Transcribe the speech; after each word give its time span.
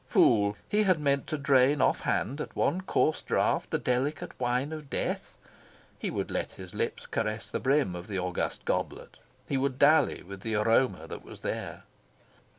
Fool, 0.07 0.57
he 0.67 0.81
had 0.81 0.97
meant 0.99 1.27
to 1.27 1.37
drain 1.37 1.79
off 1.79 1.99
hand, 2.01 2.41
at 2.41 2.55
one 2.55 2.81
coarse 2.81 3.21
draught, 3.21 3.69
the 3.69 3.77
delicate 3.77 4.31
wine 4.39 4.73
of 4.73 4.89
death. 4.89 5.37
He 5.99 6.09
would 6.09 6.31
let 6.31 6.53
his 6.53 6.73
lips 6.73 7.05
caress 7.05 7.47
the 7.51 7.59
brim 7.59 7.95
of 7.95 8.07
the 8.07 8.17
august 8.17 8.65
goblet. 8.65 9.17
He 9.47 9.57
would 9.57 9.77
dally 9.77 10.23
with 10.23 10.41
the 10.41 10.55
aroma 10.55 11.05
that 11.05 11.23
was 11.23 11.41
there. 11.41 11.83